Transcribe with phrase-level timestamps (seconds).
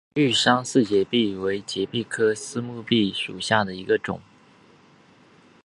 [0.15, 4.19] 玉山四节蜱为节蜱科四节蜱属下的一个种。